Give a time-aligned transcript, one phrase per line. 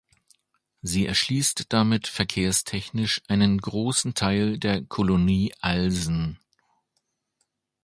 [0.81, 6.39] Sie erschließt damit verkehrstechnisch einen großen Teil der Colonie Alsen.